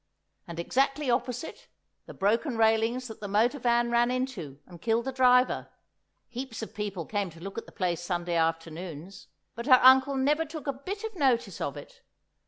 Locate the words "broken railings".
2.15-3.07